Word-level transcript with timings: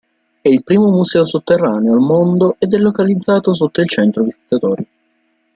È 0.41 0.49
il 0.49 0.63
primo 0.63 0.89
museo 0.89 1.23
sotterraneo 1.25 1.93
al 1.93 1.99
mondo 1.99 2.55
ed 2.57 2.73
è 2.73 2.77
localizzato 2.79 3.53
sotto 3.53 3.81
il 3.81 3.87
centro 3.87 4.23
visitatori. 4.23 4.87